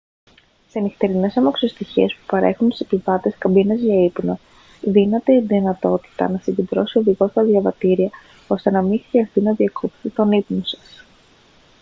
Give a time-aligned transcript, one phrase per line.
[0.69, 4.39] σε νυχτερινές αμαξοστοιχίες που παρέχουν στους επιβάτες καμπίνες για ύπνο
[4.81, 8.09] δίνεται η δυνατότητα να συγκεντρώσει ο οδηγός τα διαβατήρια
[8.47, 11.05] ώστε να μην χρειαστεί να διακόψετε τον ύπνο σας